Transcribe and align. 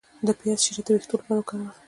د 0.27 0.29
پیاز 0.39 0.59
شیره 0.65 0.81
د 0.85 0.87
ویښتو 0.93 1.15
لپاره 1.17 1.39
وکاروئ 1.39 1.69